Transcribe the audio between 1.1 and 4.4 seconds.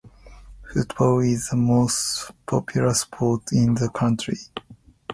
is the most popular sport in the country.